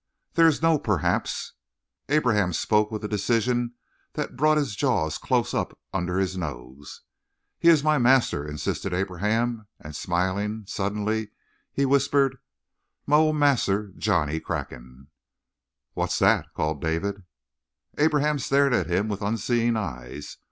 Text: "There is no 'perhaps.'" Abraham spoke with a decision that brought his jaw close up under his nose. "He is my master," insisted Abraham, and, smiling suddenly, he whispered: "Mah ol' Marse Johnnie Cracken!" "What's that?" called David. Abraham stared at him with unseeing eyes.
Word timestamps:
"There 0.33 0.47
is 0.47 0.63
no 0.63 0.79
'perhaps.'" 0.79 1.53
Abraham 2.09 2.53
spoke 2.53 2.89
with 2.89 3.03
a 3.03 3.07
decision 3.07 3.75
that 4.13 4.35
brought 4.35 4.57
his 4.57 4.75
jaw 4.75 5.07
close 5.11 5.53
up 5.53 5.77
under 5.93 6.17
his 6.17 6.35
nose. 6.35 7.01
"He 7.59 7.69
is 7.69 7.83
my 7.83 7.99
master," 7.99 8.43
insisted 8.43 8.95
Abraham, 8.95 9.67
and, 9.79 9.95
smiling 9.95 10.63
suddenly, 10.65 11.29
he 11.71 11.85
whispered: 11.85 12.37
"Mah 13.05 13.17
ol' 13.19 13.33
Marse 13.33 13.69
Johnnie 13.95 14.39
Cracken!" 14.39 15.09
"What's 15.93 16.17
that?" 16.17 16.51
called 16.55 16.81
David. 16.81 17.21
Abraham 17.99 18.39
stared 18.39 18.73
at 18.73 18.89
him 18.89 19.07
with 19.07 19.21
unseeing 19.21 19.77
eyes. 19.77 20.37